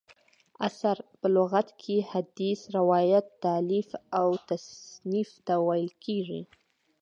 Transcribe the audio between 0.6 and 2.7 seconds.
اثر: په لغت کښي حدیث،